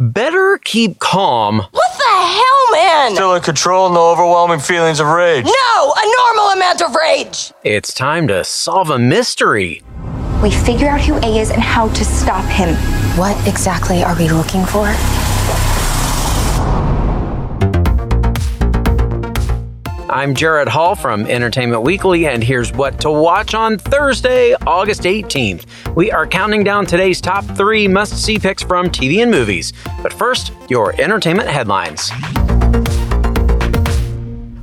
Better 0.00 0.60
keep 0.62 1.00
calm. 1.00 1.58
What 1.58 1.72
the 1.72 2.04
hell, 2.04 2.72
man? 2.72 3.14
Still 3.16 3.34
in 3.34 3.42
control 3.42 3.88
and 3.88 3.96
the 3.96 4.00
overwhelming 4.00 4.60
feelings 4.60 5.00
of 5.00 5.08
rage. 5.08 5.44
No, 5.44 5.92
a 5.96 6.14
normal 6.18 6.50
amount 6.50 6.82
of 6.82 6.94
rage. 6.94 7.52
It's 7.64 7.92
time 7.92 8.28
to 8.28 8.44
solve 8.44 8.90
a 8.90 8.98
mystery. 9.00 9.82
We 10.40 10.52
figure 10.52 10.88
out 10.88 11.00
who 11.00 11.16
A 11.16 11.40
is 11.40 11.50
and 11.50 11.60
how 11.60 11.88
to 11.88 12.04
stop 12.04 12.44
him. 12.44 12.76
What 13.18 13.36
exactly 13.48 14.04
are 14.04 14.16
we 14.16 14.28
looking 14.28 14.64
for? 14.64 14.86
I'm 20.18 20.34
Gerrad 20.34 20.66
Hall 20.66 20.96
from 20.96 21.26
Entertainment 21.26 21.84
Weekly, 21.84 22.26
and 22.26 22.42
here's 22.42 22.72
what 22.72 23.00
to 23.02 23.08
watch 23.08 23.54
on 23.54 23.78
Thursday, 23.78 24.52
August 24.66 25.02
18th. 25.02 25.64
We 25.94 26.10
are 26.10 26.26
counting 26.26 26.64
down 26.64 26.86
today's 26.86 27.20
top 27.20 27.44
three 27.56 27.86
must 27.86 28.20
see 28.24 28.36
picks 28.36 28.64
from 28.64 28.90
TV 28.90 29.22
and 29.22 29.30
movies. 29.30 29.72
But 30.02 30.12
first, 30.12 30.50
your 30.68 31.00
entertainment 31.00 31.48
headlines. 31.48 32.10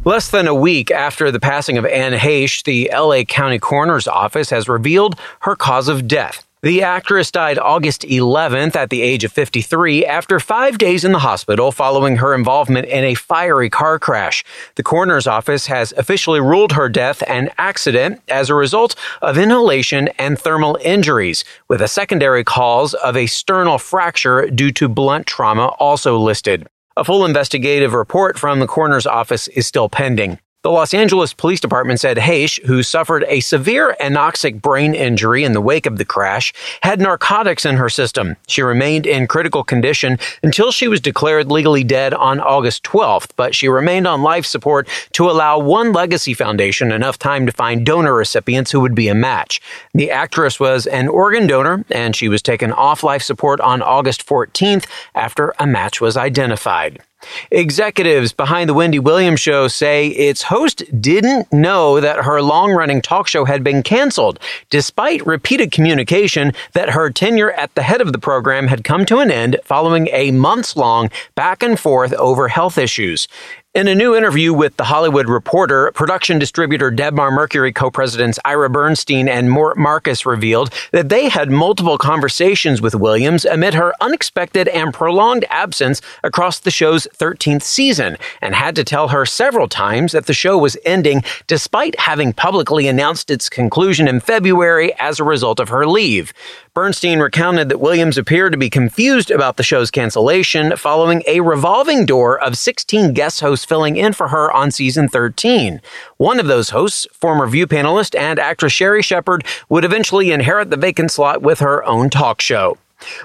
Less 0.03 0.29
than 0.29 0.45
a 0.45 0.53
week 0.53 0.91
after 0.91 1.31
the 1.31 1.39
passing 1.39 1.77
of 1.77 1.85
Anne 1.85 2.11
Heche, 2.11 2.61
the 2.65 2.91
LA 2.93 3.23
County 3.23 3.57
Coroner's 3.57 4.09
Office 4.09 4.49
has 4.49 4.67
revealed 4.67 5.17
her 5.39 5.55
cause 5.55 5.87
of 5.87 6.05
death. 6.05 6.45
The 6.65 6.81
actress 6.81 7.29
died 7.29 7.59
August 7.59 8.01
11th 8.01 8.75
at 8.75 8.89
the 8.89 9.03
age 9.03 9.23
of 9.23 9.31
53 9.31 10.03
after 10.03 10.39
five 10.39 10.79
days 10.79 11.05
in 11.05 11.11
the 11.11 11.19
hospital 11.19 11.71
following 11.71 12.15
her 12.15 12.33
involvement 12.33 12.87
in 12.87 13.03
a 13.03 13.13
fiery 13.13 13.69
car 13.69 13.99
crash. 13.99 14.43
The 14.73 14.81
coroner's 14.81 15.27
office 15.27 15.67
has 15.67 15.91
officially 15.91 16.39
ruled 16.39 16.71
her 16.71 16.89
death 16.89 17.21
an 17.27 17.51
accident 17.59 18.19
as 18.29 18.49
a 18.49 18.55
result 18.55 18.95
of 19.21 19.37
inhalation 19.37 20.07
and 20.17 20.39
thermal 20.39 20.79
injuries, 20.83 21.45
with 21.67 21.83
a 21.83 21.87
secondary 21.87 22.43
cause 22.43 22.95
of 22.95 23.15
a 23.15 23.27
sternal 23.27 23.77
fracture 23.77 24.49
due 24.49 24.71
to 24.71 24.89
blunt 24.89 25.27
trauma 25.27 25.67
also 25.77 26.17
listed. 26.17 26.67
A 26.97 27.03
full 27.03 27.25
investigative 27.25 27.93
report 27.93 28.39
from 28.39 28.59
the 28.59 28.65
coroner's 28.65 29.05
office 29.05 29.47
is 29.49 29.67
still 29.67 29.87
pending. 29.87 30.39
The 30.65 30.71
Los 30.71 30.95
Angeles 30.95 31.31
Police 31.31 31.59
Department 31.59 31.99
said 31.99 32.17
Heche, 32.17 32.59
who 32.65 32.81
suffered 32.81 33.23
a 33.27 33.39
severe 33.41 33.95
anoxic 34.01 34.63
brain 34.63 34.95
injury 34.95 35.43
in 35.43 35.51
the 35.51 35.61
wake 35.61 35.85
of 35.85 35.99
the 35.99 36.05
crash, 36.05 36.53
had 36.81 36.99
narcotics 36.99 37.65
in 37.65 37.75
her 37.75 37.87
system. 37.87 38.35
She 38.47 38.63
remained 38.63 39.05
in 39.05 39.27
critical 39.27 39.63
condition 39.63 40.17
until 40.41 40.71
she 40.71 40.87
was 40.87 40.99
declared 40.99 41.51
legally 41.51 41.83
dead 41.83 42.15
on 42.15 42.39
August 42.39 42.83
12th, 42.83 43.29
but 43.35 43.53
she 43.53 43.67
remained 43.67 44.07
on 44.07 44.23
life 44.23 44.47
support 44.47 44.87
to 45.11 45.29
allow 45.29 45.59
One 45.59 45.93
Legacy 45.93 46.33
Foundation 46.33 46.91
enough 46.91 47.19
time 47.19 47.45
to 47.45 47.51
find 47.51 47.85
donor 47.85 48.15
recipients 48.15 48.71
who 48.71 48.79
would 48.79 48.95
be 48.95 49.07
a 49.07 49.13
match. 49.13 49.61
The 49.93 50.09
actress 50.09 50.59
was 50.59 50.87
an 50.87 51.07
organ 51.07 51.45
donor, 51.45 51.85
and 51.91 52.15
she 52.15 52.27
was 52.27 52.41
taken 52.41 52.71
off 52.71 53.03
life 53.03 53.21
support 53.21 53.59
on 53.59 53.83
August 53.83 54.25
14th 54.25 54.87
after 55.13 55.53
a 55.59 55.67
match 55.67 56.01
was 56.01 56.17
identified. 56.17 57.03
Executives 57.51 58.33
behind 58.33 58.69
the 58.69 58.73
Wendy 58.73 58.99
Williams 58.99 59.39
show 59.39 59.67
say 59.67 60.07
its 60.07 60.43
host 60.43 60.83
didn't 61.01 61.51
know 61.51 61.99
that 61.99 62.23
her 62.23 62.41
long 62.41 62.71
running 62.71 63.01
talk 63.01 63.27
show 63.27 63.45
had 63.45 63.63
been 63.63 63.83
canceled, 63.83 64.39
despite 64.69 65.25
repeated 65.25 65.71
communication 65.71 66.51
that 66.73 66.89
her 66.89 67.09
tenure 67.09 67.51
at 67.51 67.73
the 67.75 67.83
head 67.83 68.01
of 68.01 68.11
the 68.11 68.19
program 68.19 68.67
had 68.67 68.83
come 68.83 69.05
to 69.05 69.19
an 69.19 69.31
end 69.31 69.57
following 69.63 70.07
a 70.11 70.31
months 70.31 70.75
long 70.75 71.09
back 71.35 71.63
and 71.63 71.79
forth 71.79 72.13
over 72.13 72.47
health 72.47 72.77
issues. 72.77 73.27
In 73.75 73.89
a 73.89 73.93
new 73.93 74.15
interview 74.15 74.53
with 74.53 74.77
The 74.77 74.85
Hollywood 74.85 75.27
Reporter, 75.27 75.91
production 75.91 76.39
distributor 76.39 76.89
Debmar 76.89 77.29
Mercury 77.29 77.73
co-presidents 77.73 78.39
Ira 78.45 78.69
Bernstein 78.69 79.27
and 79.27 79.51
Mort 79.51 79.77
Marcus 79.77 80.25
revealed 80.25 80.73
that 80.93 81.09
they 81.09 81.27
had 81.27 81.51
multiple 81.51 81.97
conversations 81.97 82.81
with 82.81 82.95
Williams 82.95 83.43
amid 83.43 83.73
her 83.73 83.93
unexpected 83.99 84.69
and 84.69 84.93
prolonged 84.93 85.43
absence 85.49 86.01
across 86.23 86.59
the 86.59 86.71
show's 86.71 87.05
13th 87.17 87.63
season 87.63 88.15
and 88.41 88.55
had 88.55 88.77
to 88.77 88.85
tell 88.85 89.09
her 89.09 89.25
several 89.25 89.67
times 89.67 90.13
that 90.13 90.27
the 90.27 90.33
show 90.33 90.57
was 90.57 90.77
ending 90.85 91.21
despite 91.47 91.99
having 91.99 92.31
publicly 92.31 92.87
announced 92.87 93.29
its 93.29 93.49
conclusion 93.49 94.07
in 94.07 94.21
February 94.21 94.97
as 95.01 95.19
a 95.19 95.25
result 95.25 95.59
of 95.59 95.67
her 95.67 95.85
leave. 95.85 96.31
Bernstein 96.75 97.19
recounted 97.21 97.69
that 97.69 97.79
Williams 97.79 98.17
appeared 98.17 98.51
to 98.51 98.57
be 98.57 98.69
confused 98.69 99.31
about 99.31 99.55
the 99.55 99.63
show's 99.63 99.89
cancellation 99.89 100.75
following 100.75 101.23
a 101.25 101.39
revolving 101.39 102.05
door 102.05 102.37
of 102.37 102.57
16 102.57 103.13
guest 103.13 103.39
hosts 103.39 103.63
filling 103.63 103.95
in 103.95 104.11
for 104.11 104.27
her 104.27 104.51
on 104.51 104.71
season 104.71 105.07
13. 105.07 105.79
One 106.17 106.37
of 106.37 106.47
those 106.47 106.71
hosts, 106.71 107.07
former 107.13 107.47
View 107.47 107.65
panelist 107.65 108.13
and 108.19 108.39
actress 108.39 108.73
Sherri 108.73 109.01
Shepherd, 109.01 109.45
would 109.69 109.85
eventually 109.85 110.33
inherit 110.33 110.69
the 110.69 110.75
vacant 110.75 111.11
slot 111.11 111.41
with 111.41 111.59
her 111.59 111.81
own 111.85 112.09
talk 112.09 112.41
show. 112.41 112.77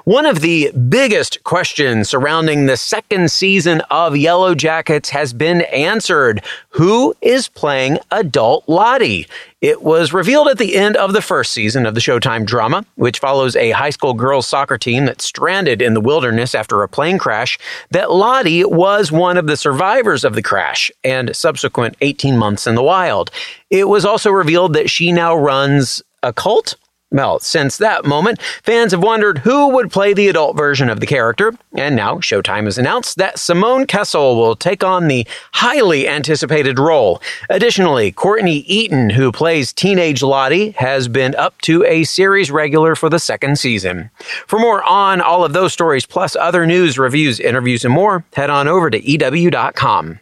One 0.04 0.26
of 0.26 0.41
the 0.41 0.70
biggest 0.72 1.42
questions 1.44 2.08
surrounding 2.08 2.66
the 2.66 2.76
second 2.76 3.30
season 3.30 3.80
of 3.91 4.14
Yellowjackets 4.14 5.08
has 5.10 5.32
been 5.32 5.62
answered. 5.62 6.42
Who 6.70 7.14
is 7.20 7.48
playing 7.48 7.98
adult 8.10 8.68
Lottie? 8.68 9.26
It 9.60 9.82
was 9.82 10.14
revealed 10.14 10.48
at 10.48 10.56
the 10.56 10.76
end 10.76 10.96
of 10.96 11.12
the 11.12 11.20
first 11.20 11.52
season 11.52 11.84
of 11.84 11.94
the 11.94 12.00
Showtime 12.00 12.46
drama, 12.46 12.86
which 12.94 13.18
follows 13.18 13.56
a 13.56 13.72
high 13.72 13.91
school 13.91 14.14
girls 14.14 14.46
soccer 14.46 14.78
team 14.78 15.04
that's 15.04 15.24
stranded 15.24 15.82
in 15.82 15.92
the 15.92 16.00
wilderness 16.00 16.54
after 16.54 16.82
a 16.82 16.88
plane 16.88 17.18
crash, 17.18 17.58
that 17.91 18.10
Lottie 18.10 18.64
was 18.64 19.12
one 19.12 19.36
of 19.36 19.47
the 19.47 19.58
survivors 19.58 20.24
of 20.24 20.34
the 20.34 20.42
crash 20.42 20.91
and 21.04 21.36
subsequent 21.36 21.97
18 22.00 22.38
months 22.38 22.66
in 22.66 22.74
the 22.74 22.82
wild. 22.82 23.30
It 23.68 23.88
was 23.88 24.06
also 24.06 24.30
revealed 24.30 24.72
that 24.72 24.88
she 24.88 25.12
now 25.12 25.36
runs 25.36 26.02
a 26.22 26.32
cult 26.32 26.76
well, 27.12 27.41
since 27.41 27.76
that 27.78 28.04
moment, 28.04 28.41
fans 28.62 28.93
have 28.93 29.03
wondered 29.03 29.38
who 29.38 29.71
would 29.71 29.91
play 29.91 30.15
the 30.15 30.28
adult 30.28 30.56
version 30.56 30.88
of 30.88 31.00
the 31.00 31.06
character, 31.06 31.53
and 31.76 31.97
now 31.97 32.16
Showtime 32.19 32.66
has 32.66 32.78
announced 32.78 33.16
that 33.19 33.38
Simone 33.38 33.87
Kessell 33.87 34.37
will 34.37 34.54
take 34.54 34.84
on 34.84 35.09
the 35.09 35.26
highly 35.53 36.06
anticipated 36.06 36.78
role. 36.78 37.21
Additionally, 37.48 38.12
Courtney 38.12 38.59
Eaton, 38.59 39.10
who 39.10 39.32
plays 39.32 39.72
teenage 39.72 40.22
Lottie, 40.22 40.71
has 40.72 41.09
been 41.09 41.34
up 41.34 41.60
to 41.62 41.84
a 41.84 42.04
series 42.04 42.50
regular 42.50 42.94
for 42.94 43.09
the 43.09 43.19
second 43.19 43.59
season. 43.59 44.10
For 44.47 44.60
more 44.60 44.84
on 44.84 45.21
all 45.21 45.44
of 45.44 45.53
those 45.53 45.72
stories, 45.72 46.06
plus 46.06 46.37
other 46.37 46.65
news, 46.65 46.97
reviews, 46.97 47.41
interviews, 47.41 47.84
and 47.84 47.92
more, 47.92 48.25
head 48.34 48.50
on 48.50 48.69
over 48.69 48.88
to 48.88 48.98
EW.com. 48.98 50.21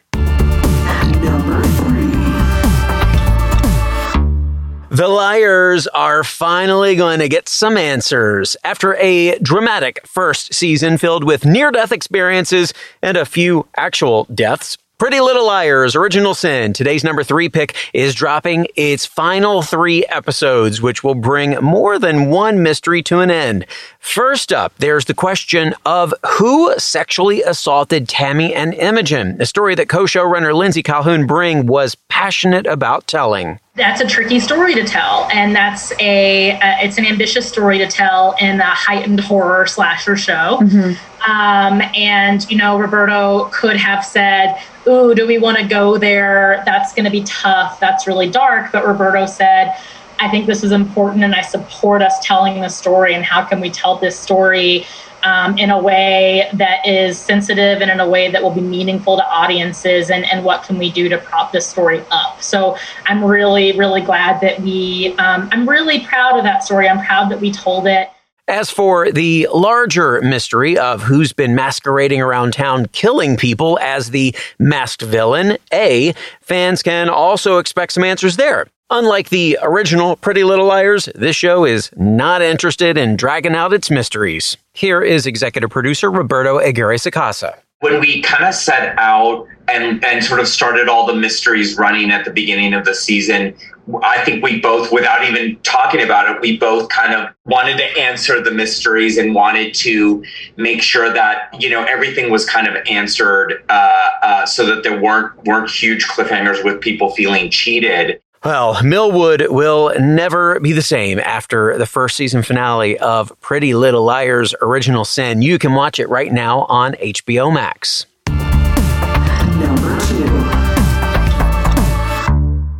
The 4.91 5.07
liars 5.07 5.87
are 5.89 6.25
finally 6.25 6.97
going 6.97 7.19
to 7.19 7.29
get 7.29 7.47
some 7.47 7.77
answers. 7.77 8.57
After 8.65 8.95
a 8.95 9.39
dramatic 9.41 10.01
first 10.07 10.55
season 10.55 10.97
filled 10.97 11.25
with 11.25 11.45
near 11.45 11.71
death 11.71 11.93
experiences 11.93 12.73
and 13.03 13.19
a 13.19 13.27
few 13.27 13.67
actual 13.77 14.25
deaths, 14.35 14.79
Pretty 14.97 15.21
Little 15.21 15.47
Liars, 15.47 15.95
Original 15.95 16.35
Sin, 16.35 16.73
today's 16.73 17.05
number 17.05 17.23
three 17.23 17.51
pick, 17.51 17.77
is 17.93 18.15
dropping 18.15 18.67
its 18.75 19.05
final 19.05 19.61
three 19.61 20.07
episodes, 20.07 20.81
which 20.81 21.05
will 21.05 21.15
bring 21.15 21.51
more 21.63 21.99
than 21.99 22.31
one 22.31 22.63
mystery 22.63 23.03
to 23.05 23.21
an 23.21 23.31
end. 23.31 23.67
First 24.01 24.53
up, 24.55 24.73
there's 24.79 25.05
the 25.05 25.15
question 25.15 25.75
of 25.85 26.15
who 26.27 26.77
sexually 26.79 27.43
assaulted 27.43 28.09
Tammy 28.09 28.55
and 28.55 28.73
Imogen, 28.73 29.37
a 29.39 29.47
story 29.47 29.75
that 29.75 29.91
co-showrunner 29.91 30.55
Lindsay 30.55 30.83
Calhoon 30.83 31.29
Bring 31.29 31.67
was 31.67 31.95
passionate 32.09 32.67
about 32.67 33.07
telling 33.07 33.61
that's 33.79 34.01
a 34.01 34.07
tricky 34.07 34.41
story 34.41 34.75
to 34.75 34.85
tell 34.85 35.29
and 35.33 35.55
that's 35.55 35.93
a 36.01 36.53
uh, 36.53 36.77
it's 36.81 36.99
an 36.99 37.07
ambitious 37.07 37.49
story 37.49 37.79
to 37.79 37.87
tell 37.87 38.35
in 38.41 38.61
a 38.61 38.75
heightened 38.75 39.21
horror 39.21 39.67
slasher 39.67 40.17
show. 40.17 40.59
Mm-hmm. 40.61 41.31
um, 41.31 41.81
and 41.95 42.49
you 42.51 42.59
know 42.59 42.79
roberto 42.79 43.49
could 43.53 43.77
have 43.77 44.05
said 44.05 44.61
ooh 44.87 45.15
do 45.15 45.27
we 45.27 45.39
want 45.39 45.57
to 45.59 45.67
go 45.67 45.97
there? 45.97 46.63
That's 46.67 46.93
going 46.93 47.05
to 47.05 47.11
be 47.11 47.23
tough. 47.23 47.79
That's 47.81 48.07
really 48.07 48.29
dark. 48.29 48.73
But 48.73 48.87
roberto 48.87 49.25
said 49.27 49.75
i 50.21 50.29
think 50.29 50.47
this 50.47 50.65
is 50.65 50.73
important 50.73 51.23
and 51.23 51.33
i 51.33 51.41
support 51.41 52.03
us 52.03 52.19
telling 52.27 52.61
the 52.61 52.69
story 52.69 53.15
and 53.15 53.25
how 53.25 53.45
can 53.45 53.61
we 53.61 53.71
tell 53.71 53.97
this 53.97 54.19
story 54.19 54.85
um, 55.23 55.59
in 55.59 55.71
a 55.71 55.81
way 55.81 56.49
that 56.55 56.87
is 56.87 57.19
sensitive 57.19 57.81
and 57.81 57.91
in 57.91 58.01
a 58.01 58.09
way 58.09 58.31
that 58.31 58.43
will 58.43 58.55
be 58.55 58.61
meaningful 58.61 59.17
to 59.17 59.25
audiences 59.27 60.11
and, 60.11 60.25
and 60.27 60.45
what 60.45 60.63
can 60.63 60.79
we 60.79 60.91
do 60.91 61.09
to 61.09 61.19
prop 61.19 61.53
this 61.53 61.67
story 61.67 62.03
up. 62.11 62.43
So 62.43 62.77
i'm 63.07 63.25
really 63.25 63.77
really 63.79 64.01
glad 64.01 64.41
that 64.41 64.61
we 64.61 65.15
um, 65.19 65.49
i'm 65.53 65.69
really 65.69 66.01
proud 66.01 66.37
of 66.39 66.45
that 66.45 66.65
story. 66.65 66.89
I'm 66.89 67.05
proud 67.05 67.31
that 67.31 67.41
we 67.41 67.51
told 67.53 67.87
it. 67.87 68.11
As 68.47 68.71
for 68.71 69.13
the 69.13 69.47
larger 69.53 70.23
mystery 70.23 70.79
of 70.79 71.03
who's 71.03 71.35
been 71.35 71.55
masquerading 71.55 72.23
around 72.23 72.55
town 72.55 72.87
killing 72.93 73.37
people 73.37 73.79
as 73.83 74.11
the 74.11 74.35
masked 74.59 75.03
villain, 75.03 75.59
A, 75.71 76.15
fans 76.41 76.83
can 76.83 77.11
also 77.11 77.59
expect 77.59 77.93
some 77.93 78.05
answers 78.05 78.37
there. 78.37 78.67
Unlike 78.91 79.29
the 79.29 79.59
original 79.61 80.17
Pretty 80.17 80.45
Little 80.45 80.65
Liars, 80.65 81.11
this 81.15 81.37
show 81.37 81.67
is 81.67 81.91
not 81.97 82.41
interested 82.41 82.97
in 82.97 83.17
dragging 83.17 83.55
out 83.55 83.75
its 83.75 83.91
mysteries. 83.91 84.57
Here 84.73 85.03
is 85.03 85.27
executive 85.27 85.69
producer 85.69 86.11
Roberto 86.11 86.59
Aguirre 86.59 86.97
Sacasa 86.97 87.59
when 87.81 88.01
we 88.01 88.21
kind 88.23 88.45
of 88.45 88.55
set 88.55 88.99
out 88.99 89.47
and 89.69 90.05
and 90.05 90.25
sort 90.25 90.41
of 90.41 90.49
started 90.49 90.89
all 90.89 91.07
the 91.07 91.15
mysteries 91.15 91.77
running 91.77 92.11
at 92.11 92.25
the 92.25 92.31
beginning 92.31 92.75
of 92.75 92.85
the 92.85 92.95
season 92.95 93.55
i 94.03 94.23
think 94.25 94.43
we 94.43 94.61
both 94.61 94.93
without 94.93 95.25
even 95.25 95.57
talking 95.63 96.03
about 96.03 96.29
it 96.29 96.41
we 96.41 96.59
both 96.59 96.89
kind 96.89 97.15
of 97.15 97.33
wanted 97.47 97.77
to 97.77 97.85
answer 97.99 98.43
the 98.43 98.51
mysteries 98.51 99.17
and 99.17 99.35
wanted 99.35 99.73
to 99.75 100.23
make 100.57 100.83
sure 100.83 101.13
that 101.13 101.49
you 101.61 101.71
know 101.71 101.85
everything 101.85 102.31
was 102.31 102.45
kind 102.45 102.67
of 102.67 102.75
answered 102.89 103.65
uh, 103.69 104.09
uh, 104.23 104.47
so 104.47 104.67
that 104.67 104.83
there 104.83 105.01
weren't 105.01 105.33
weren't 105.45 105.71
huge 105.71 106.07
cliffhangers 106.07 106.65
with 106.65 106.81
people 106.81 107.11
feeling 107.11 107.49
cheated 107.51 108.21
well, 108.45 108.83
Millwood 108.83 109.47
will 109.49 109.93
never 109.99 110.61
be 110.61 110.73
the 110.73 110.83
same 110.83 111.19
after 111.19 111.77
the 111.79 111.87
first 111.87 112.17
season 112.17 112.43
finale 112.43 112.99
of 112.99 113.33
Pretty 113.41 113.75
Little 113.75 114.05
Liars 114.05 114.55
Original 114.63 115.05
Sin. 115.05 115.43
You 115.43 115.59
can 115.59 115.75
watch 115.75 115.99
it 115.99 116.09
right 116.09 116.33
now 116.33 116.63
on 116.65 116.95
HBO 116.95 117.53
Max. 117.53 118.07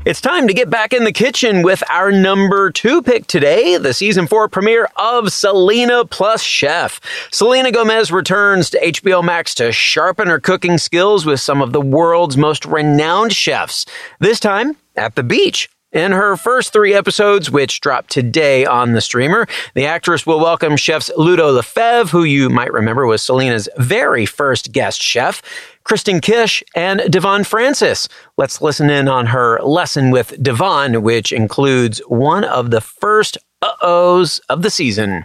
It's 0.09 0.23
time 0.23 0.49
to 0.49 0.55
get 0.55 0.71
back 0.71 0.95
in 0.95 1.05
the 1.05 1.13
kitchen 1.13 1.61
with 1.61 1.83
our 1.91 2.11
number 2.11 2.71
two 2.71 3.03
pick 3.03 3.27
today, 3.27 3.77
the 3.77 3.93
season 3.93 4.27
four 4.27 4.49
premiere 4.49 4.89
of 4.97 5.31
Selena 5.31 6.07
Plus 6.07 6.43
Chef. 6.43 6.99
Selena 7.31 7.71
Gomez 7.71 8.11
returns 8.11 8.71
to 8.71 8.81
HBO 8.81 9.23
Max 9.23 9.55
to 9.57 9.71
sharpen 9.71 10.27
her 10.29 10.41
cooking 10.41 10.79
skills 10.79 11.27
with 11.27 11.41
some 11.41 11.61
of 11.61 11.75
the 11.75 11.83
world's 11.83 12.39
most 12.39 12.65
renowned 12.65 13.35
chefs. 13.35 13.85
This 14.19 14.41
time, 14.41 14.79
at 14.97 15.15
the 15.15 15.23
beach. 15.23 15.69
In 15.91 16.13
her 16.13 16.37
first 16.37 16.75
three 16.75 16.93
episodes, 16.93 17.51
which 17.51 17.81
drop 17.81 18.09
today 18.09 18.67
on 18.67 18.93
the 18.93 19.01
streamer, 19.01 19.47
the 19.73 19.87
actress 19.87 20.27
will 20.27 20.39
welcome 20.39 20.77
chefs 20.77 21.11
Ludo 21.17 21.51
Lefebvre, 21.51 22.11
who 22.11 22.25
you 22.25 22.51
might 22.51 22.71
remember 22.75 23.07
was 23.07 23.23
Selena's 23.23 23.71
very 23.79 24.27
first 24.27 24.71
guest 24.73 25.01
chef, 25.01 25.41
Kristen 25.85 26.21
Kish, 26.21 26.63
and 26.75 27.01
Devonn 27.11 27.43
Francis. 27.43 28.07
Let's 28.37 28.61
listen 28.61 28.91
in 28.91 29.09
on 29.09 29.29
her 29.29 29.61
lesson 29.63 30.11
with 30.11 30.35
Devonn, 30.43 31.01
which 31.01 31.33
includes 31.33 32.01
one 32.01 32.45
of 32.45 32.71
the 32.71 32.83
first 32.83 33.39
uh-ohs 33.63 34.43
of 34.51 34.61
the 34.61 34.69
season. 34.69 35.25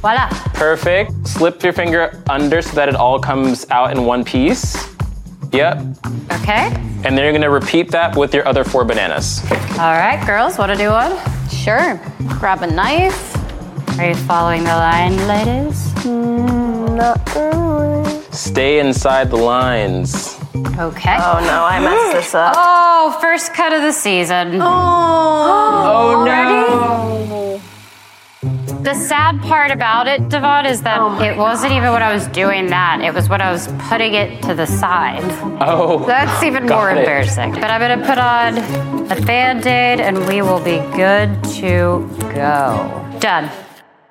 Voila. 0.00 0.28
Perfect. 0.54 1.12
Slip 1.24 1.62
your 1.62 1.72
finger 1.72 2.20
under 2.28 2.60
so 2.62 2.74
that 2.74 2.88
it 2.88 2.96
all 2.96 3.20
comes 3.20 3.64
out 3.70 3.92
in 3.92 4.06
one 4.06 4.24
piece. 4.24 4.92
Yep. 5.54 5.82
Okay. 6.32 6.66
And 7.04 7.16
then 7.16 7.18
you're 7.18 7.32
gonna 7.32 7.48
repeat 7.50 7.90
that 7.92 8.16
with 8.16 8.34
your 8.34 8.46
other 8.48 8.64
four 8.64 8.84
bananas. 8.84 9.40
All 9.78 9.94
right, 9.94 10.20
girls, 10.26 10.58
wanna 10.58 10.76
do 10.76 10.90
one? 10.90 11.16
Sure. 11.48 12.00
Grab 12.40 12.62
a 12.62 12.66
knife. 12.66 13.36
Are 13.98 14.08
you 14.08 14.16
following 14.16 14.64
the 14.64 14.70
line, 14.70 15.16
ladies? 15.28 15.86
Mm, 16.02 16.96
not 16.96 17.34
really. 17.36 18.22
Stay 18.32 18.80
inside 18.80 19.30
the 19.30 19.36
lines. 19.36 20.40
Okay. 20.76 21.16
Oh 21.16 21.38
no, 21.40 21.64
I 21.64 21.78
messed 21.78 22.12
this 22.12 22.34
up. 22.34 22.54
Oh, 22.56 23.16
first 23.20 23.54
cut 23.54 23.72
of 23.72 23.82
the 23.82 23.92
season. 23.92 24.60
Oh, 24.60 24.64
oh 24.66 26.24
no. 26.24 27.43
The 28.84 28.92
sad 28.92 29.40
part 29.40 29.70
about 29.70 30.06
it, 30.08 30.28
Devonn, 30.28 30.66
is 30.66 30.82
that 30.82 31.00
oh 31.00 31.18
it 31.18 31.38
wasn't 31.38 31.70
God. 31.70 31.76
even 31.78 31.92
when 31.92 32.02
I 32.02 32.12
was 32.12 32.26
doing 32.26 32.66
that. 32.66 33.00
It 33.00 33.14
was 33.14 33.30
when 33.30 33.40
I 33.40 33.50
was 33.50 33.66
putting 33.88 34.12
it 34.12 34.42
to 34.42 34.54
the 34.54 34.66
side. 34.66 35.22
Oh. 35.62 36.04
That's 36.04 36.42
even 36.42 36.66
more 36.66 36.90
it. 36.90 36.98
embarrassing. 36.98 37.52
But 37.52 37.70
I'm 37.70 37.80
going 37.80 37.98
to 37.98 38.06
put 38.06 38.18
on 38.18 38.58
a 39.10 39.24
band 39.24 39.66
aid 39.66 40.00
and 40.00 40.26
we 40.28 40.42
will 40.42 40.62
be 40.62 40.76
good 40.94 41.42
to 41.60 42.06
go. 42.34 43.16
Done. 43.20 43.50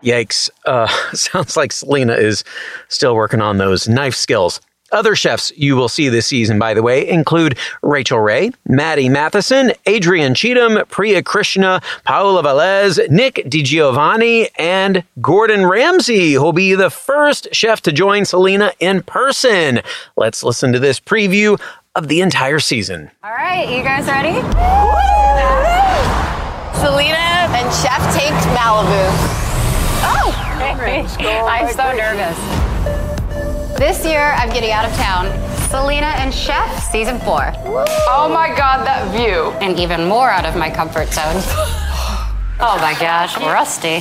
Yikes. 0.02 0.50
Uh, 0.66 0.88
sounds 1.14 1.56
like 1.56 1.72
Selena 1.72 2.14
is 2.14 2.44
still 2.88 3.14
working 3.14 3.42
on 3.42 3.60
those 3.60 3.88
knife 3.88 4.16
skills. 4.16 4.60
Other 4.94 5.16
chefs 5.16 5.52
you 5.58 5.76
will 5.76 5.90
see 5.90 6.08
this 6.08 6.28
season, 6.28 6.60
by 6.60 6.76
the 6.76 6.84
way, 6.84 7.10
include 7.10 7.58
Rachael 7.82 8.20
Ray, 8.20 8.52
Matty 8.68 9.10
Matheson, 9.10 9.74
Adrienne 9.88 10.36
Cheatham, 10.36 10.86
Priya 10.88 11.24
Krishna, 11.24 11.82
Paola 12.06 12.44
Velez, 12.44 13.10
Nick 13.10 13.38
DiGiovanni, 13.48 14.50
and 14.56 15.04
Gordon 15.20 15.66
Ramsay, 15.66 16.34
who'll 16.34 16.54
be 16.54 16.76
the 16.76 16.92
first 16.92 17.48
chef 17.52 17.82
to 17.82 17.92
join 17.92 18.24
Selena 18.24 18.72
in 18.80 19.02
person. 19.02 19.82
Let's 20.16 20.44
listen 20.44 20.72
to 20.74 20.80
this 20.80 21.00
preview 21.00 21.60
of 21.96 22.08
the 22.08 22.22
entire 22.22 22.60
season. 22.60 23.10
All 23.24 23.32
right, 23.32 23.68
you 23.76 23.82
guys 23.82 24.06
ready? 24.06 24.42
Selena 26.78 27.50
and 27.58 27.74
Chef 27.74 28.14
take 28.14 28.34
Malibu. 28.54 29.10
Oh, 30.06 30.30
I'm 31.50 31.74
so 31.74 31.92
nervous. 31.98 32.73
This 33.84 34.06
year, 34.06 34.32
I'm 34.38 34.48
getting 34.48 34.72
out 34.72 34.86
of 34.86 34.96
town. 34.96 35.28
Selena 35.68 36.16
and 36.16 36.34
Chef, 36.34 36.90
season 36.90 37.20
four. 37.20 37.52
Oh 38.08 38.32
my 38.34 38.48
God, 38.56 38.88
that 38.88 39.12
view. 39.12 39.52
And 39.60 39.78
even 39.78 40.08
more 40.08 40.30
out 40.30 40.46
of 40.46 40.56
my 40.56 40.70
comfort 40.70 41.12
zone. 41.12 41.36
oh 42.64 42.78
my 42.80 42.96
gosh, 42.98 43.36
rusty. 43.36 44.00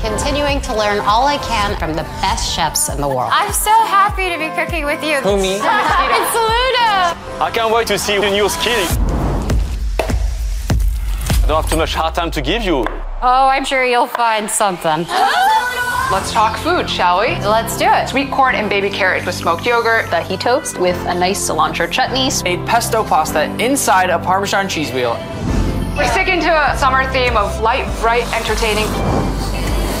Continuing 0.00 0.62
to 0.62 0.74
learn 0.74 1.00
all 1.00 1.26
I 1.26 1.36
can 1.44 1.78
from 1.78 1.92
the 1.92 2.04
best 2.24 2.56
chefs 2.56 2.88
in 2.88 3.02
the 3.02 3.06
world. 3.06 3.28
I'm 3.34 3.52
so 3.52 3.70
happy 3.84 4.30
to 4.30 4.38
be 4.38 4.48
cooking 4.56 4.86
with 4.86 5.04
you. 5.04 5.20
Who, 5.20 5.36
me? 5.36 5.56
it's 5.60 6.30
Selena. 6.32 7.12
I 7.36 7.50
can't 7.52 7.70
wait 7.70 7.88
to 7.88 7.98
see 7.98 8.16
the 8.16 8.30
new 8.30 8.48
skinny. 8.48 8.88
I 10.00 11.44
don't 11.46 11.60
have 11.60 11.68
too 11.68 11.76
much 11.76 11.94
hard 11.94 12.14
time 12.14 12.30
to 12.30 12.40
give 12.40 12.62
you. 12.62 12.86
Oh, 13.20 13.46
I'm 13.52 13.66
sure 13.66 13.84
you'll 13.84 14.06
find 14.06 14.48
something. 14.48 15.04
Let's 16.12 16.30
talk 16.30 16.58
food, 16.58 16.90
shall 16.90 17.20
we? 17.20 17.28
Let's 17.36 17.78
do 17.78 17.86
it. 17.86 18.06
Sweet 18.06 18.30
corn 18.30 18.54
and 18.54 18.68
baby 18.68 18.90
carrot 18.90 19.24
with 19.24 19.34
smoked 19.34 19.64
yogurt. 19.64 20.10
The 20.10 20.22
heat 20.22 20.40
toast 20.40 20.76
with 20.76 20.94
a 21.06 21.14
nice 21.14 21.48
cilantro 21.48 21.90
chutney. 21.90 22.28
Made 22.44 22.68
pesto 22.68 23.02
pasta 23.02 23.44
inside 23.56 24.10
a 24.10 24.18
Parmesan 24.18 24.68
cheese 24.68 24.92
wheel. 24.92 25.14
We're 25.96 26.12
sticking 26.12 26.38
to 26.40 26.50
a 26.50 26.76
summer 26.76 27.10
theme 27.12 27.38
of 27.38 27.58
light, 27.62 27.86
bright, 28.02 28.30
entertaining. 28.34 28.84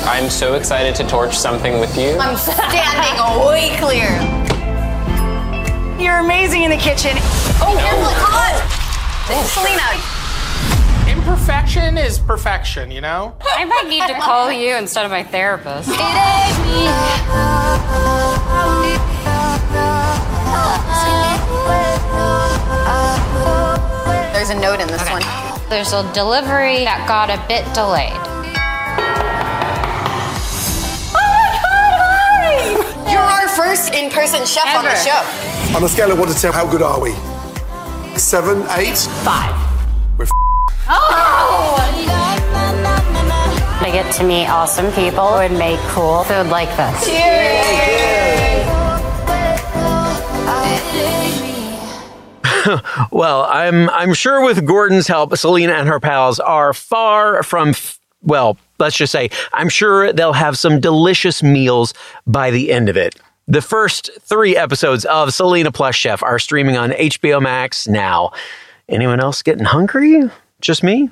I'm 0.04 0.28
so 0.28 0.52
excited 0.52 0.94
to 0.96 1.04
torch 1.08 1.34
something 1.34 1.80
with 1.80 1.96
you. 1.96 2.18
I'm 2.18 2.36
standing 2.36 3.46
way 3.46 3.74
clear. 3.78 4.10
You're 5.98 6.18
amazing 6.18 6.62
in 6.62 6.68
the 6.70 6.76
kitchen. 6.76 7.12
Oh, 7.64 7.74
oh. 7.80 8.82
Selena, 9.48 10.11
imperfection 11.22 11.96
is 11.98 12.18
perfection, 12.18 12.90
you 12.90 13.00
know? 13.00 13.32
I 13.42 13.64
might 13.64 13.86
need 13.88 14.04
to 14.08 14.14
call 14.14 14.50
you 14.50 14.74
instead 14.74 15.04
of 15.04 15.12
my 15.12 15.22
therapist. 15.22 15.88
There's 24.32 24.50
a 24.50 24.60
note 24.60 24.80
in 24.80 24.88
this 24.88 25.02
okay. 25.02 25.12
one. 25.12 25.22
There's 25.68 25.92
a 25.92 26.02
delivery 26.12 26.82
that 26.84 27.06
got 27.06 27.30
a 27.30 27.38
bit 27.46 27.64
delayed. 27.72 28.10
Oh 31.14 31.22
my 31.38 31.54
God, 32.98 33.12
You're 33.12 33.20
our 33.20 33.48
first 33.48 33.94
in-person 33.94 34.44
chef 34.44 34.66
Ever. 34.66 34.78
on 34.78 34.84
the 34.84 34.96
show. 34.96 35.76
On 35.76 35.84
a 35.84 35.88
scale 35.88 36.10
of 36.10 36.18
one 36.18 36.26
to 36.26 36.34
ten, 36.34 36.52
how 36.52 36.68
good 36.68 36.82
are 36.82 37.00
we? 37.00 37.12
Seven, 38.18 38.66
eight, 38.70 38.98
five. 39.22 39.71
Oh! 40.88 41.76
I 43.80 43.90
get 43.90 44.12
to 44.14 44.24
meet 44.24 44.46
awesome 44.46 44.92
people 44.92 45.38
and 45.38 45.58
make 45.58 45.78
cool 45.90 46.24
food 46.24 46.46
like 46.46 46.68
this. 46.76 47.06
Cheers! 47.06 48.72
well, 53.10 53.44
I'm 53.48 53.90
I'm 53.90 54.14
sure 54.14 54.44
with 54.44 54.64
Gordon's 54.66 55.08
help, 55.08 55.36
Selena 55.36 55.72
and 55.72 55.88
her 55.88 56.00
pals 56.00 56.38
are 56.38 56.72
far 56.72 57.42
from 57.42 57.74
well, 58.22 58.56
let's 58.78 58.96
just 58.96 59.10
say 59.12 59.30
I'm 59.52 59.68
sure 59.68 60.12
they'll 60.12 60.32
have 60.32 60.56
some 60.56 60.80
delicious 60.80 61.42
meals 61.42 61.92
by 62.26 62.50
the 62.50 62.72
end 62.72 62.88
of 62.88 62.96
it. 62.96 63.16
The 63.48 63.60
first 63.62 64.10
3 64.20 64.56
episodes 64.56 65.04
of 65.06 65.34
Selena 65.34 65.72
Plus 65.72 65.96
Chef 65.96 66.22
are 66.22 66.38
streaming 66.38 66.76
on 66.76 66.90
HBO 66.90 67.42
Max 67.42 67.88
now. 67.88 68.30
Anyone 68.88 69.18
else 69.18 69.42
getting 69.42 69.64
hungry? 69.64 70.30
Just 70.62 70.84
me? 70.84 71.10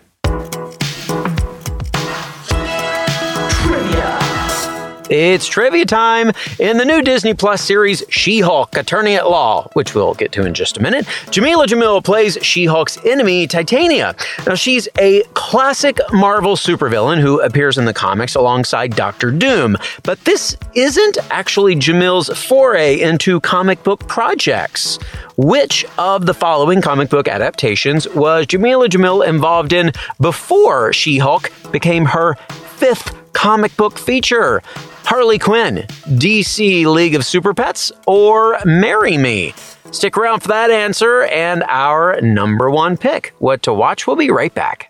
It's 5.10 5.48
trivia 5.48 5.86
time. 5.86 6.30
In 6.60 6.76
the 6.76 6.84
new 6.84 7.02
Disney 7.02 7.34
Plus 7.34 7.60
series 7.60 8.04
She 8.10 8.38
Hulk 8.38 8.76
Attorney 8.76 9.16
at 9.16 9.28
Law, 9.28 9.68
which 9.72 9.92
we'll 9.92 10.14
get 10.14 10.30
to 10.32 10.46
in 10.46 10.54
just 10.54 10.76
a 10.76 10.82
minute, 10.82 11.04
Jameela 11.32 11.66
Jamil 11.66 12.04
plays 12.04 12.38
She 12.42 12.64
Hulk's 12.66 12.96
enemy, 13.04 13.48
Titania. 13.48 14.14
Now, 14.46 14.54
she's 14.54 14.88
a 15.00 15.24
classic 15.34 15.98
Marvel 16.12 16.54
supervillain 16.54 17.18
who 17.20 17.40
appears 17.40 17.76
in 17.76 17.86
the 17.86 17.92
comics 17.92 18.36
alongside 18.36 18.94
Doctor 18.94 19.32
Doom. 19.32 19.76
But 20.04 20.24
this 20.26 20.56
isn't 20.74 21.18
actually 21.32 21.74
Jamil's 21.74 22.28
foray 22.38 23.00
into 23.00 23.40
comic 23.40 23.82
book 23.82 24.06
projects. 24.06 24.96
Which 25.36 25.84
of 25.98 26.26
the 26.26 26.34
following 26.34 26.80
comic 26.80 27.10
book 27.10 27.26
adaptations 27.26 28.06
was 28.10 28.46
Jameela 28.46 28.86
Jamil 28.86 29.26
involved 29.26 29.72
in 29.72 29.90
before 30.20 30.92
She 30.92 31.18
Hulk 31.18 31.50
became 31.72 32.04
her 32.04 32.34
fifth 32.76 33.12
comic 33.32 33.76
book 33.76 33.98
feature? 33.98 34.62
Harley 35.10 35.40
Quinn, 35.40 35.78
DC 36.06 36.86
League 36.86 37.16
of 37.16 37.24
Super 37.24 37.52
Pets, 37.52 37.90
or 38.06 38.60
Marry 38.64 39.18
Me? 39.18 39.52
Stick 39.90 40.16
around 40.16 40.38
for 40.38 40.46
that 40.46 40.70
answer 40.70 41.22
and 41.22 41.64
our 41.64 42.20
number 42.20 42.70
one 42.70 42.96
pick. 42.96 43.34
What 43.40 43.64
to 43.64 43.74
watch, 43.74 44.06
we'll 44.06 44.14
be 44.14 44.30
right 44.30 44.54
back. 44.54 44.89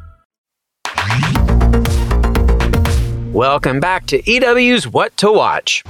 Welcome 3.31 3.79
back 3.79 4.07
to 4.07 4.17
EW's 4.29 4.89
What 4.89 5.15
to 5.15 5.31
Watch. 5.31 5.83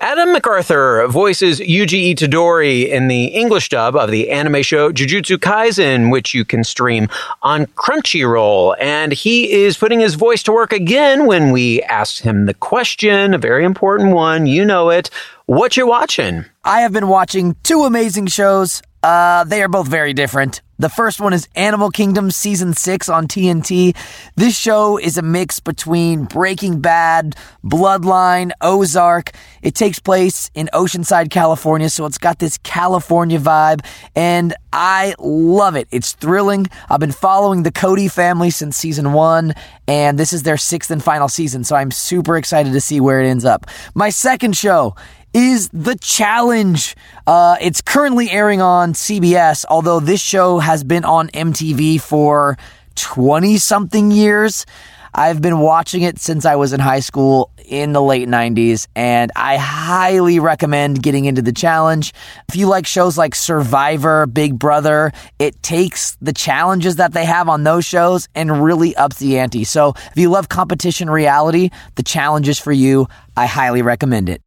Adam 0.00 0.32
McArthur 0.32 1.08
voices 1.10 1.58
Yuji 1.58 2.14
Itadori 2.14 2.88
in 2.88 3.08
the 3.08 3.24
English 3.24 3.68
dub 3.68 3.96
of 3.96 4.12
the 4.12 4.30
anime 4.30 4.62
show 4.62 4.92
Jujutsu 4.92 5.38
Kaisen, 5.38 6.12
which 6.12 6.32
you 6.34 6.44
can 6.44 6.62
stream 6.62 7.08
on 7.42 7.66
Crunchyroll. 7.66 8.76
And 8.78 9.12
he 9.12 9.50
is 9.50 9.76
putting 9.76 9.98
his 9.98 10.14
voice 10.14 10.44
to 10.44 10.52
work 10.52 10.72
again 10.72 11.26
when 11.26 11.50
we 11.50 11.82
asked 11.82 12.20
him 12.20 12.46
the 12.46 12.54
question, 12.54 13.34
a 13.34 13.38
very 13.38 13.64
important 13.64 14.14
one. 14.14 14.46
You 14.46 14.64
know 14.64 14.90
it. 14.90 15.10
What 15.46 15.76
you 15.76 15.88
watching? 15.88 16.44
I 16.62 16.82
have 16.82 16.92
been 16.92 17.08
watching 17.08 17.56
two 17.64 17.82
amazing 17.82 18.28
shows. 18.28 18.82
Uh, 19.02 19.42
they 19.42 19.62
are 19.62 19.68
both 19.68 19.88
very 19.88 20.12
different. 20.14 20.62
The 20.76 20.88
first 20.88 21.20
one 21.20 21.32
is 21.32 21.48
Animal 21.54 21.90
Kingdom 21.90 22.32
Season 22.32 22.74
6 22.74 23.08
on 23.08 23.28
TNT. 23.28 23.94
This 24.34 24.58
show 24.58 24.98
is 24.98 25.16
a 25.16 25.22
mix 25.22 25.60
between 25.60 26.24
Breaking 26.24 26.80
Bad, 26.80 27.36
Bloodline, 27.64 28.50
Ozark. 28.60 29.30
It 29.62 29.76
takes 29.76 30.00
place 30.00 30.50
in 30.52 30.68
Oceanside, 30.72 31.30
California, 31.30 31.88
so 31.88 32.06
it's 32.06 32.18
got 32.18 32.40
this 32.40 32.58
California 32.58 33.38
vibe, 33.38 33.86
and 34.16 34.52
I 34.72 35.14
love 35.20 35.76
it. 35.76 35.86
It's 35.92 36.14
thrilling. 36.14 36.66
I've 36.90 36.98
been 36.98 37.12
following 37.12 37.62
the 37.62 37.70
Cody 37.70 38.08
family 38.08 38.50
since 38.50 38.76
season 38.76 39.12
one, 39.12 39.54
and 39.86 40.18
this 40.18 40.32
is 40.32 40.42
their 40.42 40.56
sixth 40.56 40.90
and 40.90 41.02
final 41.02 41.28
season, 41.28 41.62
so 41.62 41.76
I'm 41.76 41.92
super 41.92 42.36
excited 42.36 42.72
to 42.72 42.80
see 42.80 42.98
where 42.98 43.22
it 43.22 43.28
ends 43.28 43.44
up. 43.44 43.66
My 43.94 44.10
second 44.10 44.56
show 44.56 44.96
is 45.34 45.68
The 45.72 45.96
Challenge. 45.96 46.96
Uh, 47.26 47.56
it's 47.60 47.80
currently 47.80 48.30
airing 48.30 48.62
on 48.62 48.92
CBS, 48.92 49.64
although 49.68 49.98
this 49.98 50.20
show 50.20 50.60
has 50.60 50.84
been 50.84 51.04
on 51.04 51.28
MTV 51.28 52.00
for 52.00 52.56
20 52.94 53.58
something 53.58 54.12
years. 54.12 54.64
I've 55.12 55.40
been 55.40 55.58
watching 55.60 56.02
it 56.02 56.18
since 56.18 56.44
I 56.44 56.56
was 56.56 56.72
in 56.72 56.80
high 56.80 57.00
school 57.00 57.50
in 57.66 57.92
the 57.92 58.02
late 58.02 58.28
90s, 58.28 58.86
and 58.94 59.30
I 59.34 59.56
highly 59.56 60.38
recommend 60.38 61.02
getting 61.02 61.24
into 61.24 61.42
the 61.42 61.52
challenge. 61.52 62.12
If 62.48 62.56
you 62.56 62.66
like 62.68 62.86
shows 62.86 63.16
like 63.16 63.34
Survivor, 63.34 64.26
Big 64.26 64.58
Brother, 64.58 65.12
it 65.38 65.60
takes 65.62 66.16
the 66.20 66.32
challenges 66.32 66.96
that 66.96 67.12
they 67.12 67.24
have 67.24 67.48
on 67.48 67.64
those 67.64 67.84
shows 67.84 68.28
and 68.34 68.64
really 68.64 68.94
ups 68.96 69.18
the 69.18 69.38
ante. 69.38 69.64
So 69.64 69.94
if 69.96 70.16
you 70.16 70.30
love 70.30 70.48
competition 70.48 71.10
reality, 71.10 71.70
the 71.96 72.02
challenge 72.04 72.48
is 72.48 72.58
for 72.58 72.72
you. 72.72 73.08
I 73.36 73.46
highly 73.46 73.82
recommend 73.82 74.28
it. 74.28 74.43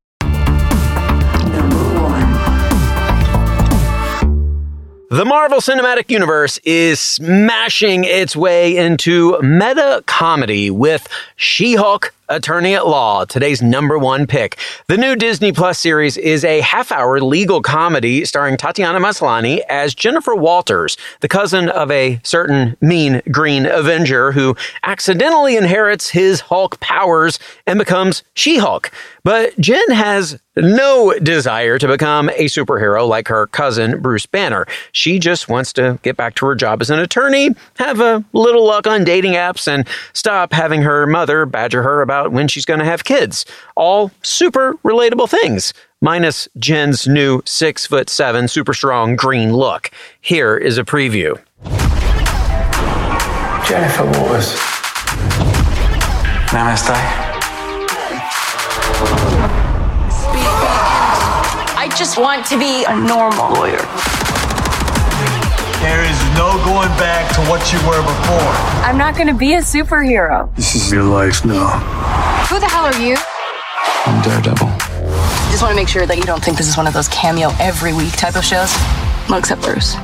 The 5.10 5.24
Marvel 5.24 5.60
Cinematic 5.60 6.12
Universe 6.12 6.60
is 6.66 7.00
smashing 7.00 8.04
its 8.04 8.36
way 8.36 8.76
into 8.76 9.42
meta 9.42 10.04
comedy 10.06 10.70
with 10.70 11.08
She 11.38 11.76
Hulk 11.76 12.14
Attorney 12.30 12.76
at 12.76 12.86
Law, 12.86 13.24
today's 13.24 13.62
number 13.62 13.98
one 13.98 14.28
pick. 14.28 14.58
The 14.88 14.98
new 14.98 15.16
Disney 15.16 15.54
Plus 15.54 15.80
series 15.80 16.18
is 16.18 16.44
a 16.44 16.60
half 16.60 16.92
hour 16.92 17.22
legal 17.22 17.62
comedy 17.62 18.26
starring 18.26 18.58
Tatiana 18.58 19.00
Maslany 19.00 19.62
as 19.70 19.96
Jennifer 19.96 20.36
Walters, 20.36 20.98
the 21.22 21.30
cousin 21.30 21.70
of 21.70 21.90
a 21.90 22.20
certain 22.24 22.76
mean 22.82 23.22
green 23.32 23.66
Avenger 23.66 24.34
who 24.34 24.58
accidentally 24.84 25.56
inherits 25.56 26.10
his 26.10 26.42
Hulk 26.42 26.80
powers 26.82 27.40
and 27.66 27.80
becomes 27.80 28.24
She 28.34 28.58
Hulk. 28.58 28.92
But 29.24 29.58
Jen 29.60 29.92
has 29.92 30.40
no 30.56 31.14
desire 31.20 31.78
to 31.78 31.88
become 31.88 32.30
a 32.30 32.46
superhero 32.46 33.08
like 33.08 33.28
her 33.28 33.48
cousin 33.48 34.02
Bruce 34.02 34.26
Banner. 34.26 34.66
She 34.92 35.20
just 35.20 35.50
wants 35.50 35.74
to 35.74 36.00
get 36.02 36.18
back 36.18 36.36
to 36.36 36.46
her 36.48 36.56
job 36.56 36.82
as 36.82 36.90
an 36.90 37.00
attorney, 37.00 37.50
have 37.76 38.00
a 38.00 38.24
little 38.34 38.66
luck 38.66 38.88
on 38.88 39.04
dating 39.04 39.34
apps, 39.34 39.68
and 39.68 39.88
stop 40.14 40.54
having 40.54 40.82
her 40.82 41.06
mother 41.06 41.46
badger 41.46 41.84
her 41.84 42.02
about 42.02 42.17
about 42.18 42.32
when 42.32 42.48
she's 42.48 42.66
going 42.66 42.80
to 42.80 42.86
have 42.86 43.04
kids. 43.04 43.46
All 43.76 44.12
super 44.24 44.74
relatable 44.84 45.30
things, 45.30 45.74
minus 46.02 46.48
Jen's 46.58 47.08
new 47.08 47.42
six 47.46 47.86
foot 47.86 48.10
seven, 48.10 48.48
super 48.48 48.74
strong 48.74 49.16
green 49.16 49.54
look. 49.54 49.92
Here 50.22 50.58
is 50.58 50.78
a 50.78 50.84
preview. 50.84 51.40
Jennifer 53.68 54.06
Waters. 54.06 54.56
Namaste. 56.50 56.96
I 61.80 61.94
just 61.98 62.18
want 62.18 62.46
to 62.48 62.58
be 62.58 62.86
a 62.86 62.96
normal 62.96 63.54
lawyer. 63.54 64.17
There 65.82 66.02
is 66.04 66.20
no 66.34 66.58
going 66.66 66.90
back 66.98 67.34
to 67.36 67.42
what 67.50 67.72
you 67.72 67.80
were 67.88 68.02
before. 68.02 68.52
I'm 68.84 68.98
not 68.98 69.16
going 69.16 69.28
to 69.28 69.34
be 69.34 69.54
a 69.54 69.60
superhero. 69.60 70.54
This 70.56 70.74
is 70.76 70.92
your 70.92 71.04
life 71.04 71.46
now. 71.46 71.80
Who 72.50 72.60
the 72.60 72.68
hell 72.68 72.86
are 72.86 73.00
you? 73.00 73.16
I'm 74.06 74.22
Daredevil. 74.24 74.68
Just 75.52 75.62
want 75.62 75.72
to 75.72 75.76
make 75.76 75.88
sure 75.88 76.06
that 76.06 76.18
you 76.18 76.24
don't 76.24 76.44
think 76.44 76.58
this 76.58 76.68
is 76.68 76.78
one 76.78 76.88
of 76.88 76.94
those 76.94 77.08
cameo 77.10 77.52
every 77.60 77.94
week 77.94 78.14
type 78.14 78.36
of 78.36 78.44
shows. 78.44 78.74
Well, 79.30 79.38
except 79.40 79.62
Bruce. 79.62 79.96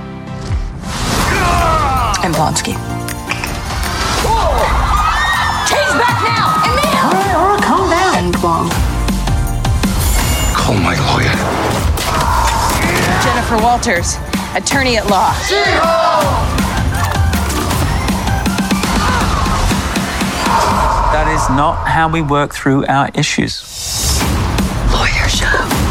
And 2.22 2.34
Blonsky. 2.36 2.78
Change 5.68 5.94
back 5.98 6.22
now! 6.22 6.54
And 6.70 6.76
now! 6.86 7.10
All 7.10 7.18
right, 7.18 7.36
all 7.36 7.48
right, 7.50 7.64
calm 7.64 7.90
down. 7.90 8.14
And 8.22 8.36
Wong. 8.46 8.70
Call 10.54 10.76
my 10.78 10.96
lawyer. 11.12 11.34
Jennifer 13.24 13.58
Walters, 13.58 14.18
attorney 14.56 14.98
at 14.98 15.08
law. 15.08 15.34
That 21.12 21.28
is 21.28 21.50
not 21.56 21.88
how 21.88 22.10
we 22.10 22.22
work 22.22 22.54
through 22.54 22.86
our 22.88 23.10
issues. 23.16 23.64
Lawyer 24.92 25.28
show. 25.30 25.83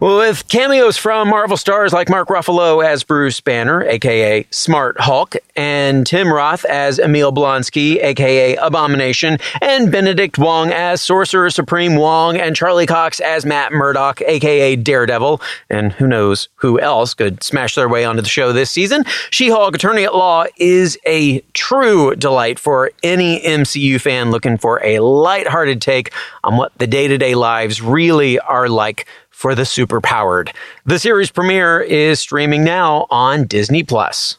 With 0.00 0.46
cameos 0.46 0.96
from 0.96 1.28
Marvel 1.28 1.56
stars 1.56 1.92
like 1.92 2.08
Mark 2.08 2.28
Ruffalo 2.28 2.84
as 2.84 3.02
Bruce 3.02 3.40
Banner, 3.40 3.82
aka 3.82 4.46
Smart 4.52 5.00
Hulk, 5.00 5.34
and 5.56 6.06
Tim 6.06 6.32
Roth 6.32 6.64
as 6.66 7.00
Emil 7.00 7.32
Blonsky, 7.32 8.00
aka 8.00 8.54
Abomination, 8.54 9.38
and 9.60 9.90
Benedict 9.90 10.38
Wong 10.38 10.70
as 10.70 11.02
Sorcerer 11.02 11.50
Supreme 11.50 11.96
Wong, 11.96 12.36
and 12.36 12.54
Charlie 12.54 12.86
Cox 12.86 13.18
as 13.18 13.44
Matt 13.44 13.72
Murdock, 13.72 14.22
aka 14.22 14.76
Daredevil, 14.76 15.42
and 15.68 15.92
who 15.94 16.06
knows 16.06 16.48
who 16.54 16.78
else 16.78 17.12
could 17.12 17.42
smash 17.42 17.74
their 17.74 17.88
way 17.88 18.04
onto 18.04 18.22
the 18.22 18.28
show 18.28 18.52
this 18.52 18.70
season. 18.70 19.02
She 19.30 19.50
Hulk 19.50 19.74
Attorney 19.74 20.04
at 20.04 20.14
Law 20.14 20.44
is 20.58 20.96
a 21.06 21.40
true 21.54 22.14
delight 22.14 22.60
for 22.60 22.92
any 23.02 23.40
MCU 23.40 24.00
fan 24.00 24.30
looking 24.30 24.58
for 24.58 24.80
a 24.84 25.00
lighthearted 25.00 25.82
take 25.82 26.12
on 26.44 26.56
what 26.56 26.70
the 26.78 26.86
day 26.86 27.08
to 27.08 27.18
day 27.18 27.34
lives 27.34 27.82
really 27.82 28.38
are 28.38 28.68
like 28.68 29.08
for 29.38 29.54
the 29.54 29.62
superpowered. 29.62 30.52
The 30.84 30.98
series 30.98 31.30
premiere 31.30 31.80
is 31.80 32.18
streaming 32.18 32.64
now 32.64 33.06
on 33.08 33.46
Disney 33.46 33.84
Plus. 33.84 34.38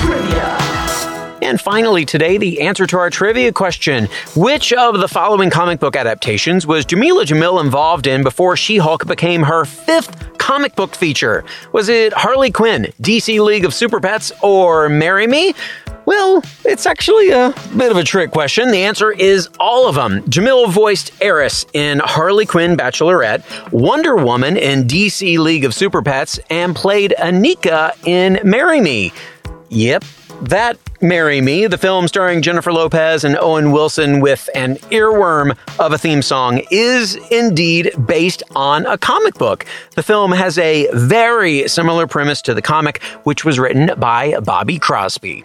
Trivia. 0.00 0.56
And 1.42 1.60
finally, 1.60 2.06
today, 2.06 2.38
the 2.38 2.62
answer 2.62 2.86
to 2.86 2.96
our 2.96 3.10
trivia 3.10 3.52
question 3.52 4.08
Which 4.34 4.72
of 4.72 5.00
the 5.00 5.06
following 5.06 5.50
comic 5.50 5.80
book 5.80 5.96
adaptations 5.96 6.66
was 6.66 6.86
Jameela 6.86 7.26
Jamil 7.26 7.62
involved 7.62 8.06
in 8.06 8.22
before 8.22 8.56
She 8.56 8.78
Hulk 8.78 9.06
became 9.06 9.42
her 9.42 9.66
fifth 9.66 10.38
comic 10.38 10.74
book 10.76 10.94
feature? 10.94 11.44
Was 11.72 11.90
it 11.90 12.14
Harley 12.14 12.50
Quinn, 12.50 12.90
DC 13.02 13.38
League 13.44 13.66
of 13.66 13.74
Super 13.74 14.00
Pets, 14.00 14.32
or 14.40 14.88
Marry 14.88 15.26
Me? 15.26 15.52
Well, 16.06 16.42
it's 16.64 16.86
actually 16.86 17.30
a 17.30 17.54
bit 17.76 17.90
of 17.90 17.96
a 17.96 18.04
trick 18.04 18.30
question. 18.30 18.70
The 18.70 18.84
answer 18.84 19.12
is 19.12 19.48
all 19.58 19.88
of 19.88 19.94
them. 19.94 20.22
Jamil 20.22 20.70
voiced 20.70 21.12
Eris 21.22 21.64
in 21.72 22.00
Harley 22.00 22.46
Quinn 22.46 22.76
Bachelorette, 22.76 23.72
Wonder 23.72 24.16
Woman 24.16 24.56
in 24.56 24.84
DC 24.84 25.38
League 25.38 25.64
of 25.64 25.74
Super 25.74 26.02
Pets, 26.02 26.38
and 26.50 26.76
played 26.76 27.14
Anika 27.18 27.92
in 28.06 28.38
Marry 28.48 28.80
Me. 28.80 29.12
Yep, 29.70 30.04
that 30.42 30.78
Marry 31.00 31.40
Me, 31.40 31.66
the 31.66 31.78
film 31.78 32.06
starring 32.08 32.42
Jennifer 32.42 32.72
Lopez 32.72 33.24
and 33.24 33.36
Owen 33.38 33.72
Wilson 33.72 34.20
with 34.20 34.48
an 34.54 34.76
earworm 34.90 35.56
of 35.78 35.92
a 35.92 35.98
theme 35.98 36.22
song, 36.22 36.60
is 36.70 37.16
indeed 37.30 37.92
based 38.06 38.42
on 38.54 38.86
a 38.86 38.98
comic 38.98 39.34
book. 39.34 39.64
The 39.94 40.02
film 40.02 40.32
has 40.32 40.58
a 40.58 40.88
very 40.92 41.66
similar 41.68 42.06
premise 42.06 42.42
to 42.42 42.54
the 42.54 42.62
comic, 42.62 43.02
which 43.24 43.44
was 43.44 43.58
written 43.58 43.90
by 43.98 44.38
Bobby 44.40 44.78
Crosby. 44.78 45.44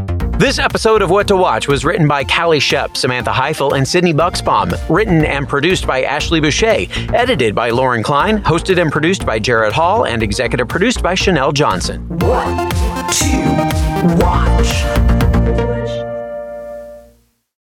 This 0.41 0.57
episode 0.57 1.03
of 1.03 1.11
What 1.11 1.27
to 1.27 1.35
Watch 1.37 1.67
was 1.67 1.85
written 1.85 2.07
by 2.07 2.23
Callie 2.23 2.59
Shep, 2.59 2.97
Samantha 2.97 3.31
Highfill, 3.31 3.73
and 3.75 3.87
Sydney 3.87 4.11
Bucksbaum. 4.11 4.73
Written 4.89 5.23
and 5.23 5.47
produced 5.47 5.85
by 5.85 6.01
Ashley 6.01 6.39
Boucher. 6.39 6.87
Edited 7.13 7.53
by 7.53 7.69
Lauren 7.69 8.01
Klein. 8.01 8.41
Hosted 8.41 8.81
and 8.81 8.91
produced 8.91 9.23
by 9.23 9.39
Gerrad 9.39 9.71
Hall. 9.71 10.07
And 10.07 10.23
executive 10.23 10.67
produced 10.67 11.03
by 11.03 11.13
Chanel 11.13 11.51
Johnson. 11.51 12.07
What 12.07 12.71
to 13.17 14.15
watch? 14.19 15.00